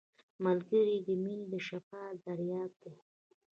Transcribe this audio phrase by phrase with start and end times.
[0.45, 2.93] ملګری د مینې شفاف دریاب دی